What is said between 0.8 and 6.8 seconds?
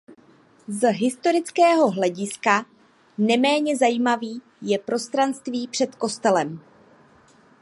historického hlediska neméně zajímavým je prostranství před kostelem.